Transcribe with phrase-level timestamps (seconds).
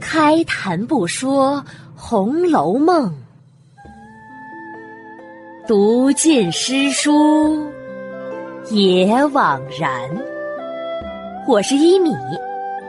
[0.00, 1.62] 开谈不说
[1.94, 3.10] 《红楼梦》，
[5.66, 7.70] 读尽诗书
[8.70, 10.10] 也枉然。
[11.48, 12.10] 我是一米，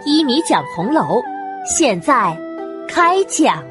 [0.05, 1.21] 一米讲红楼，
[1.65, 2.35] 现在
[2.87, 3.63] 开讲。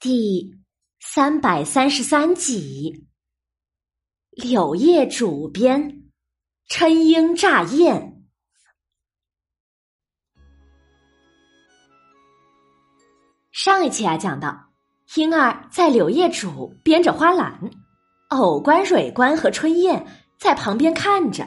[0.00, 0.54] 第
[1.00, 3.06] 三百三十三集，
[4.36, 6.02] 柳叶主编。
[6.66, 8.24] 春莺乍燕。
[13.52, 14.72] 上一期啊，讲到
[15.14, 17.70] 莺儿在柳叶主编着花篮，
[18.30, 20.04] 藕官、蕊官和春燕
[20.36, 21.46] 在旁边看着，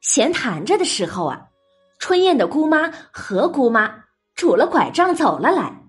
[0.00, 1.46] 闲谈着的时候啊，
[2.00, 4.02] 春燕的姑妈何姑妈
[4.34, 5.84] 拄了拐杖走了来，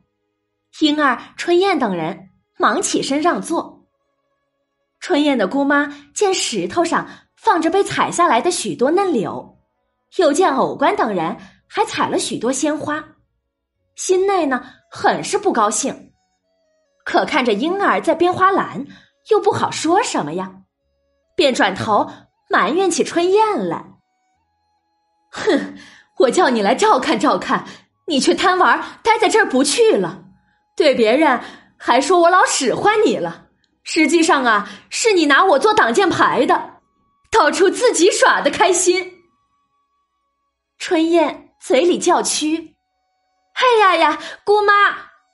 [0.82, 2.30] 莺儿、春燕等人
[2.60, 3.77] 忙起身让座。
[5.08, 7.08] 春燕的姑妈见石头上。
[7.38, 9.58] 放着被采下来的许多嫩柳，
[10.18, 11.38] 又见偶官等人
[11.70, 13.02] 还采了许多鲜花，
[13.96, 16.12] 心内呢很是不高兴。
[17.06, 18.86] 可看着婴儿在编花篮，
[19.30, 20.52] 又不好说什么呀，
[21.38, 22.10] 便转头
[22.50, 23.86] 埋怨起春燕来
[25.32, 25.78] ：“哼，
[26.18, 27.66] 我叫你来照看照看，
[28.08, 30.26] 你却贪玩待在这儿不去了，
[30.76, 31.40] 对别人
[31.78, 33.47] 还说我老使唤你了，
[33.90, 36.74] 实际上啊，是你拿我做挡箭牌的。”
[37.32, 39.24] 到处自己耍的开心，
[40.78, 42.76] 春燕嘴里叫屈
[43.54, 44.74] ：“哎呀呀，姑妈，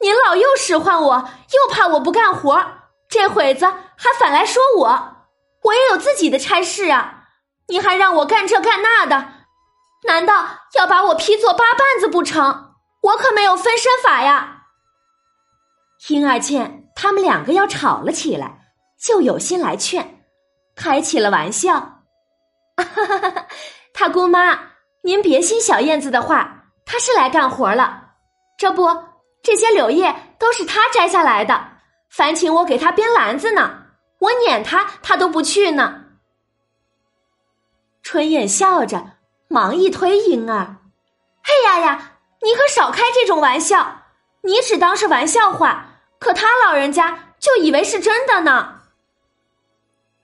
[0.01, 2.65] 您老又使唤我，又怕我不干活，
[3.07, 5.15] 这会子还反来说我，
[5.63, 7.25] 我也有自己的差事啊！
[7.67, 9.33] 您还让我干这干那的，
[10.05, 12.73] 难道要把我劈作八瓣子不成？
[13.01, 14.62] 我可没有分身法呀！”
[16.09, 20.25] 婴儿见他们两个要吵了起来，就有心来劝。
[20.75, 21.79] 开起了玩笑，
[22.75, 23.47] 哈哈哈
[23.93, 24.59] 他姑妈，
[25.03, 28.15] 您别信小燕子的话，她是来干活了。
[28.57, 28.87] 这不，
[29.43, 31.77] 这些柳叶都是她摘下来的，
[32.09, 33.83] 烦请我给她编篮子呢。
[34.19, 36.05] 我撵她，她都不去呢。
[38.01, 40.77] 春燕笑着，忙一推婴儿
[41.43, 43.99] ：“嘿呀呀，你可少开这种玩笑！
[44.41, 45.92] 你只当是玩笑话，
[46.23, 48.79] 可他老人家就以为是真的呢。”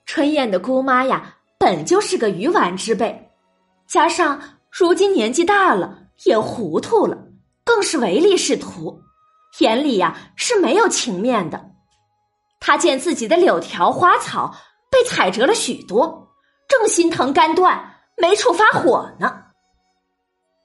[0.07, 3.31] 春燕的姑妈呀，本就是个愚顽之辈，
[3.85, 7.17] 加上如今年纪大了，也糊涂了，
[7.63, 9.03] 更是唯利是图，
[9.59, 11.69] 眼里呀是没有情面的。
[12.59, 14.55] 他见自己的柳条花草
[14.89, 16.29] 被踩折了许多，
[16.67, 19.43] 正心疼肝断，没处发火呢。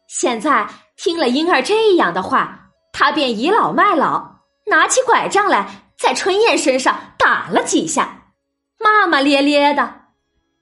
[0.09, 4.34] 现在听了婴儿这样的话，他便倚老卖老，
[4.67, 8.33] 拿起拐杖来，在春燕身上打了几下。
[8.79, 9.95] 骂骂咧咧的，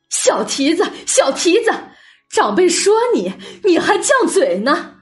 [0.09, 1.73] 小蹄子，小蹄子，
[2.31, 3.33] 长辈说你，
[3.65, 4.97] 你还犟嘴呢。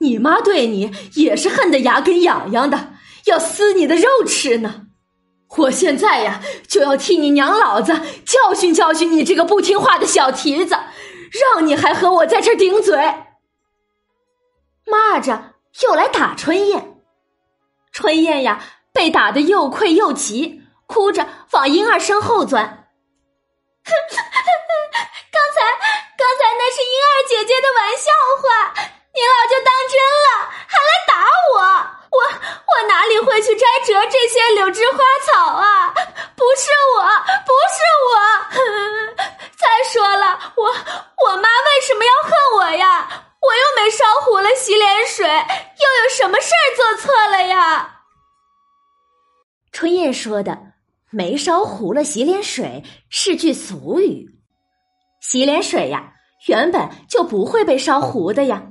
[0.00, 2.92] 你妈对你也是恨得牙根痒痒的，
[3.26, 4.86] 要撕你的肉吃呢。
[5.56, 10.76] 我现在呀，就要替你娘老子教训教训你这个不听话的小蹄子，
[11.54, 12.96] 让你还和我在这顶嘴。
[14.84, 16.97] 骂着又来打春燕，
[17.98, 18.62] 春燕呀，
[18.94, 20.62] 被打得又愧又急。
[20.86, 23.90] 哭着往婴儿身后钻， 刚
[25.52, 25.58] 才
[26.16, 28.06] 刚才那是婴儿姐姐的玩笑
[28.40, 28.72] 话，
[29.12, 31.12] 您老就当真了，还来打
[31.52, 31.58] 我，
[32.16, 35.92] 我我哪里会去摘折这些柳枝花草啊？
[36.36, 37.02] 不是我，
[37.44, 38.14] 不是我。
[39.58, 40.64] 再说了，我
[41.26, 41.67] 我妈为
[49.88, 50.74] 春燕说的。
[51.10, 54.38] 没烧糊了洗脸水是句俗语，
[55.22, 56.12] 洗脸水呀
[56.46, 58.64] 原本就不会被烧糊的呀。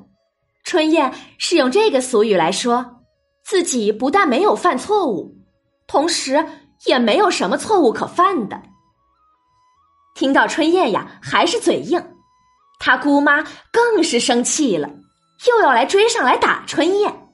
[0.63, 3.01] 春燕是用这个俗语来说
[3.44, 5.39] 自己不但没有犯错误，
[5.88, 6.45] 同时
[6.85, 8.62] 也没有什么错误可犯的。
[10.13, 12.00] 听到春燕呀还是嘴硬，
[12.80, 14.88] 他姑妈更是生气了，
[15.47, 17.26] 又要来追上来打春燕。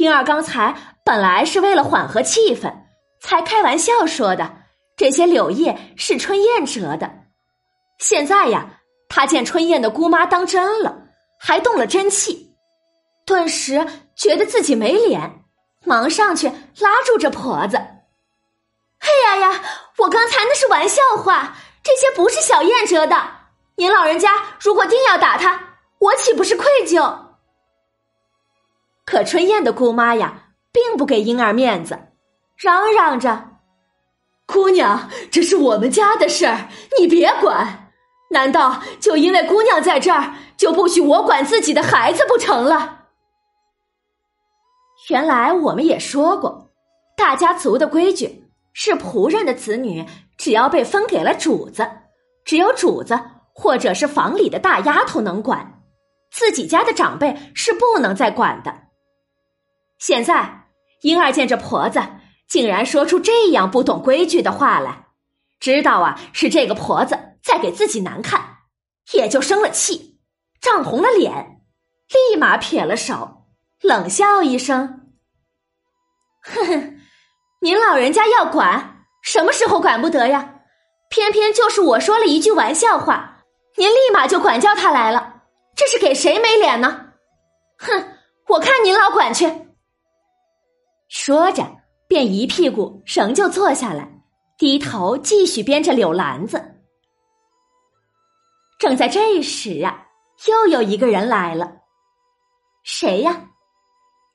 [0.00, 0.74] 婴儿刚才
[1.04, 2.72] 本来是为了缓和气氛。
[3.20, 4.50] 才开玩笑说的，
[4.96, 7.10] 这些柳叶是春燕折的。
[7.98, 8.80] 现在呀，
[9.10, 11.02] 他见春燕的姑妈当真了，
[11.38, 12.54] 还动了真气，
[13.26, 13.86] 顿时
[14.16, 15.44] 觉得自己没脸，
[15.84, 17.76] 忙上去拉住这婆子。
[17.76, 19.62] 哎呀呀，
[19.98, 23.16] 我刚才那是玩笑话，这些不是小燕折的。
[23.76, 27.29] 您老人家如果定要打他，我岂不是愧疚？
[29.10, 31.98] 可春燕的姑妈呀，并不给婴儿面子。
[32.56, 33.56] 嚷嚷着
[34.46, 37.90] ：“姑娘，这是我们家的事儿，你别管。
[38.30, 43.06] 难道就因为姑娘在这儿，就不许我管自己的孩子不成了？
[45.08, 46.70] 原来我们也说过，
[47.16, 50.06] 大家族的规矩是仆人的子女
[50.38, 51.84] 只要被分给了主子，
[52.44, 53.20] 只有主子
[53.52, 55.82] 或者是房里的大丫头能管，
[56.30, 58.72] 自己家的长辈是不能再管的。
[60.00, 60.64] 现在
[61.02, 62.02] 婴儿见这婆子
[62.48, 65.06] 竟然说出这样不懂规矩的话来，
[65.60, 67.16] 知道啊是这个婆子。
[67.42, 68.58] 在给自己难看，
[69.12, 70.20] 也就生了气，
[70.60, 71.62] 涨红了脸，
[72.10, 73.46] 立马撇了手，
[73.80, 75.08] 冷笑一声
[76.44, 77.00] ：“哼哼，
[77.62, 80.56] 您老人家要管，什么时候管不得呀？
[81.08, 83.38] 偏偏就是我说了一句玩笑话，
[83.78, 85.44] 您立马就管教他来了，
[85.74, 87.12] 这是给谁没脸呢？
[87.78, 88.18] 哼，
[88.48, 89.50] 我看您老管去。”
[91.10, 91.66] 说着，
[92.06, 94.08] 便一屁股仍旧坐下来，
[94.56, 96.76] 低头继续编着柳篮子。
[98.78, 100.06] 正在这时啊，
[100.46, 101.72] 又有一个人来了。
[102.84, 103.48] 谁呀？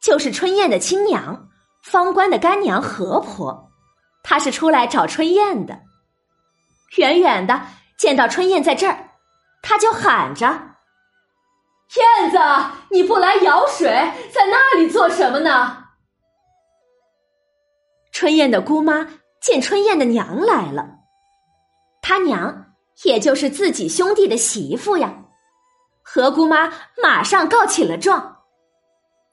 [0.02, 1.48] 就是春燕的亲娘，
[1.82, 3.72] 方官的干娘何婆。
[4.22, 5.80] 她是出来找春燕的。
[6.98, 7.68] 远远的
[7.98, 9.12] 见到春燕在这儿，
[9.62, 10.46] 他就喊着
[11.96, 12.38] ：“燕子，
[12.92, 13.88] 你不来舀水，
[14.34, 15.84] 在那里做什么呢？”
[18.16, 19.10] 春燕的姑妈
[19.42, 21.00] 见春燕的娘来了，
[22.02, 22.68] 她娘。
[23.04, 25.26] 也就是自己兄弟的媳妇呀，
[26.02, 26.72] 何姑妈
[27.04, 28.38] 马上告起了状。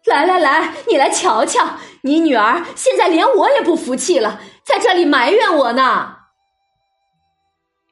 [0.04, 6.16] 来来来，你来瞧瞧，你女儿现在连我也不服气了，在这里埋怨我呢。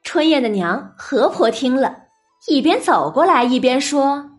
[0.03, 2.07] 春燕的娘何婆听了，
[2.49, 4.31] 一边走过来一边说：“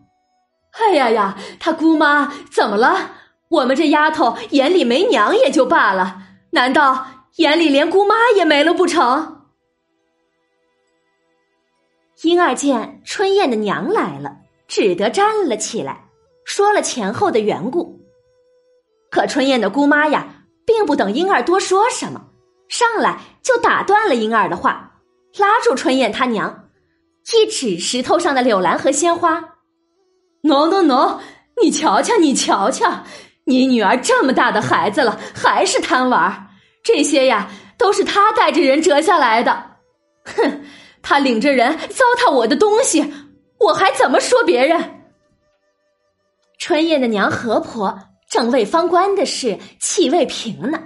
[0.79, 3.09] 哎呀呀，她姑妈怎么了？
[3.49, 6.17] 我们这丫头眼里没娘也就罢了，
[6.53, 7.05] 难道
[7.37, 9.41] 眼里连姑妈也没了不成？”
[12.21, 16.09] 婴儿见春燕的娘来了，只得站了起来，
[16.45, 17.99] 说了前后的缘故。
[19.09, 22.29] 可春燕的姑妈呀，并不等婴儿多说什么，
[22.69, 25.01] 上来就打断了婴儿的话，
[25.37, 26.69] 拉住春燕她娘，
[27.33, 29.55] 一指石头上的柳兰和鲜花
[30.43, 31.19] ：“no no no，
[31.61, 33.03] 你瞧瞧，你瞧瞧，
[33.45, 36.47] 你女儿这么大的孩子了，还是贪玩
[36.83, 39.77] 这些呀，都是她带着人折下来的。”
[40.25, 40.61] 哼。
[41.05, 43.13] 他领着人糟蹋我的东西，
[43.59, 45.01] 我还怎么说别人？
[46.57, 47.99] 春燕的娘何婆
[48.29, 50.81] 正为方官的事气未平呢，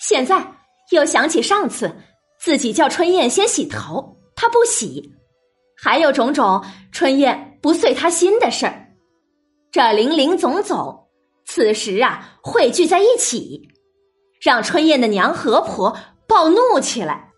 [0.00, 0.44] 现在
[0.90, 1.94] 又想起上次
[2.40, 5.14] 自己叫春燕先洗头，她不洗，
[5.80, 6.60] 还有种种
[6.90, 8.88] 春燕不遂她心的事儿，
[9.70, 11.07] 这零零总总，
[11.50, 13.70] 此时啊汇聚在一起，
[14.38, 15.96] 让春燕的娘何婆
[16.28, 17.30] 暴怒起来。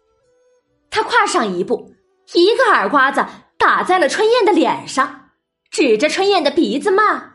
[0.90, 1.92] 他跨上一步，
[2.34, 3.24] 一个耳刮子
[3.56, 5.30] 打在了春燕的脸上，
[5.70, 7.34] 指着春燕的鼻子骂：“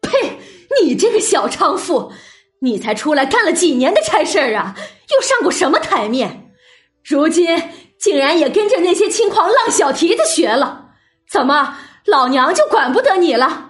[0.00, 0.38] 呸！
[0.80, 2.12] 你这个小娼妇，
[2.60, 4.76] 你才出来干了几年的差事儿啊？
[5.10, 6.54] 又上过什么台面？
[7.02, 7.60] 如今
[7.98, 10.90] 竟然也跟着那些轻狂浪小蹄子学了？
[11.28, 13.64] 怎么老娘就管不得你了？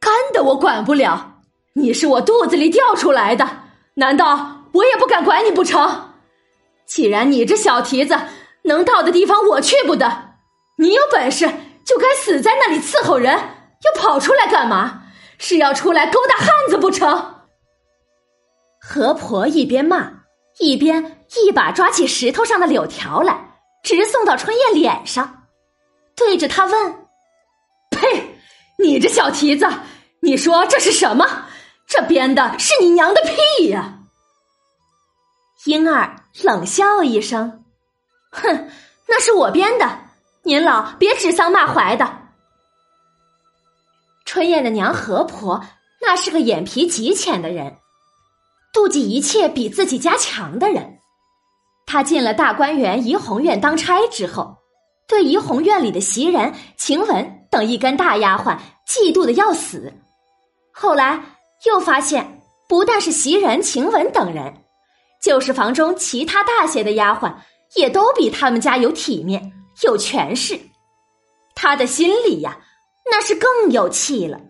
[0.00, 1.29] 干的我管不了，
[1.74, 3.48] 你是我肚子里掉出来的，
[3.94, 6.12] 难道我也不敢管你不成？”
[6.86, 8.18] 既然你这小蹄子
[8.62, 10.34] 能到的地方我去不得，
[10.76, 11.48] 你有本事
[11.84, 15.02] 就该死在那里伺候人，又跑出来干嘛？
[15.38, 17.36] 是要出来勾搭汉子不成？
[18.80, 20.10] 何婆一边骂，
[20.58, 25.46] 一边一把抓起石头上的柳条来，直送到春燕脸上，
[26.16, 26.94] 对着他问
[27.90, 28.36] ：“呸！
[28.78, 29.66] 你这小蹄子，
[30.20, 31.24] 你说这是什么？
[31.90, 33.98] 这编的是你娘的屁呀！”
[35.66, 36.16] 婴儿。
[36.44, 37.64] 冷笑一声，
[38.30, 38.70] 哼，
[39.08, 39.98] 那是我编的，
[40.44, 42.08] 您老别指桑骂槐的。
[44.24, 45.60] 春燕的娘何婆
[46.00, 47.78] 那是个眼皮极浅的人，
[48.72, 51.00] 妒忌一切比自己家强的人。
[51.84, 54.58] 她进了大观园怡红院当差之后，
[55.08, 58.56] 对怡红院里的袭人、晴雯等一干大丫鬟
[58.86, 59.92] 嫉妒的要死。
[60.72, 61.20] 后来
[61.66, 64.52] 又发现，不但是袭人、晴雯等人。
[65.22, 67.34] 就是房中其他大些的丫鬟，
[67.74, 69.52] 也都比他们家有体面、
[69.82, 70.58] 有权势。
[71.54, 72.58] 他的心里呀，
[73.10, 74.40] 那是更有气了。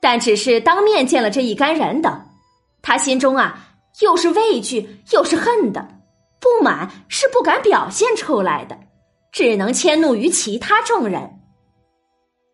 [0.00, 2.26] 但只是当面见了这一干人等，
[2.80, 5.86] 他心中啊，又是畏惧又是恨的，
[6.40, 8.78] 不满是不敢表现出来的，
[9.30, 11.30] 只能迁怒于其他众人。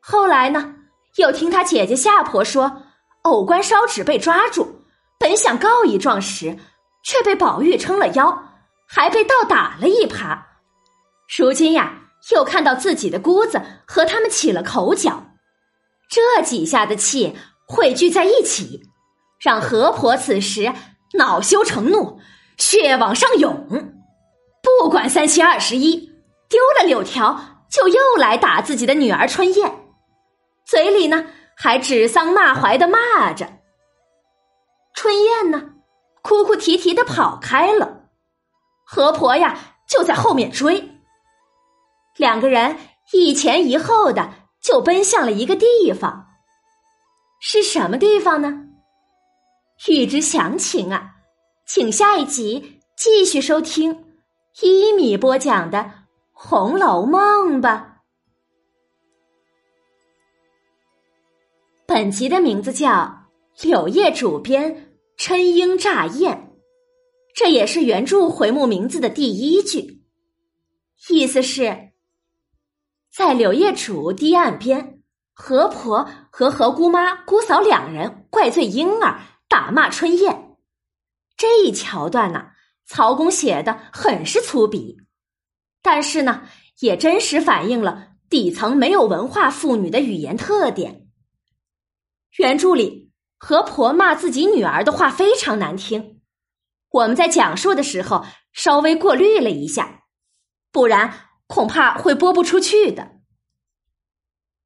[0.02, 0.74] 后来呢，
[1.18, 2.82] 又听他姐姐夏婆说，
[3.26, 4.82] 偶官烧纸被抓住，
[5.18, 6.56] 本想告一状时。
[7.08, 8.36] 却被宝玉撑了腰，
[8.84, 10.36] 还被倒打了一耙。
[11.38, 15.22] 如今呀，又看到自己的姑子和他们起了口角，
[16.10, 17.36] 这几下的气
[17.68, 18.90] 汇聚在一起，
[19.38, 20.72] 让何婆此时
[21.14, 22.18] 恼羞成怒，
[22.58, 23.68] 血往上涌，
[24.80, 26.10] 不管三七二十一，
[26.48, 29.72] 丢了柳条就又来打自己的女儿春燕，
[30.64, 31.24] 嘴里呢
[31.56, 33.48] 还指桑骂槐的骂着。
[34.94, 35.72] 春燕呢，
[36.22, 38.08] 哭哭啼啼的跑开了，
[38.84, 39.58] 何婆呀
[39.88, 40.92] 就在后面追。
[42.16, 42.76] 两个人
[43.12, 46.26] 一前一后的就奔向了一个地方，
[47.40, 48.62] 是什么地方呢？
[49.88, 51.16] 欲知详情啊，
[51.66, 54.06] 请下一集继续收听
[54.62, 55.78] 一米播讲的
[56.32, 57.95] 《红楼梦》吧。
[61.98, 63.30] 本集的名字叫
[63.62, 66.50] 柳叶主编春莺乍燕，
[67.34, 70.02] 这也是原著回目名字的第一句，
[71.08, 71.92] 意思是。
[73.10, 75.00] 在柳叶渚堤岸边，
[75.32, 80.54] 何婆和何姑妈、姑嫂两人怪罪婴儿，打骂春燕。
[81.38, 82.48] 这一桥段呢，
[82.84, 84.96] 曹公写的很是粗鄙，
[85.80, 86.42] 但是呢，
[86.80, 91.05] 也真实反映了底层没有文化妇女的语言特点。
[92.38, 96.20] 原著里，何婆骂自己女儿的话非常难听，
[96.90, 100.04] 我们在讲述的时候稍微过滤了一下，
[100.70, 101.22] 不然。
[101.48, 103.20] 恐怕会播不出去的。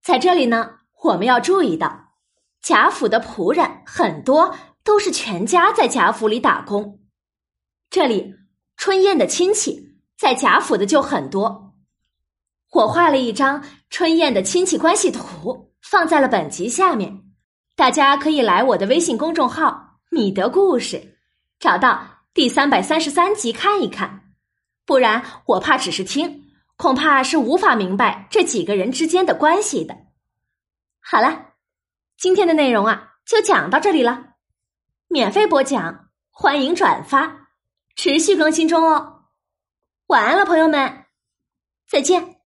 [0.03, 2.15] 在这里呢，我们要注意到，
[2.63, 7.01] 贾府的仆人很多都是全家在贾府里打工。
[7.91, 8.35] 这里
[8.79, 11.75] 春燕的亲戚在贾府的就很多。
[12.73, 17.30] 我画了一张春燕的亲戚关系图，放在了本集下面，
[17.77, 21.19] 大家可以来我的微信公众号“米德故事”，
[21.59, 22.03] 找到
[22.35, 24.35] 第三百三十三集看一看。
[24.85, 26.47] 不然，我怕只是听。
[26.77, 29.95] 恐怕是无法明白这几个人之间的关系的。
[30.99, 31.49] 好了，
[32.17, 34.37] 今天的内容啊，就讲到这里了。
[35.07, 37.49] 免费播讲，欢迎转发，
[37.97, 39.25] 持续更新中哦。
[40.07, 41.05] 晚安了，朋友们，
[41.87, 42.40] 再见。